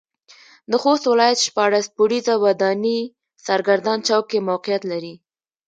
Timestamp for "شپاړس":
1.47-1.85